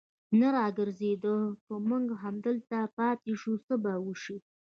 نه 0.39 0.47
را 0.55 0.65
ګرځېده، 0.77 1.35
که 1.65 1.73
موږ 1.89 2.05
همدلته 2.23 2.77
پاتې 2.97 3.33
شو، 3.41 3.53
څه 3.65 3.73
به 3.83 3.93
وشي. 4.05 4.37